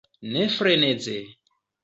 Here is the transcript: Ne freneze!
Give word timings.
Ne 0.35 0.45
freneze! 0.53 1.19